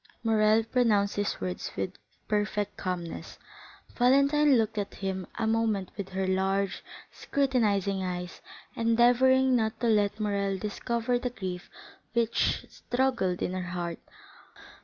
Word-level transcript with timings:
Morrel 0.23 0.63
pronounced 0.63 1.15
these 1.15 1.39
words 1.39 1.69
with 1.77 1.93
perfect 2.27 2.75
calmness; 2.75 3.37
Valentine 3.97 4.57
looked 4.57 4.79
at 4.79 4.95
him 4.95 5.27
a 5.37 5.45
moment 5.45 5.91
with 5.95 6.09
her 6.09 6.25
large, 6.25 6.83
scrutinizing 7.11 8.01
eyes, 8.03 8.41
endeavoring 8.75 9.55
not 9.55 9.79
to 9.79 9.85
let 9.85 10.19
Morrel 10.19 10.57
discover 10.57 11.19
the 11.19 11.29
grief 11.29 11.69
which 12.13 12.65
struggled 12.67 13.43
in 13.43 13.53
her 13.53 13.61
heart. 13.77 13.99